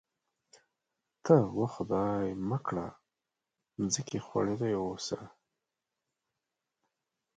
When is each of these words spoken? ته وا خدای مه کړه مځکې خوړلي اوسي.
ته 1.23 1.35
وا 1.55 1.67
خدای 1.75 2.25
مه 2.49 2.57
کړه 2.67 2.87
مځکې 3.79 4.17
خوړلي 4.25 4.71
اوسي. 4.79 5.21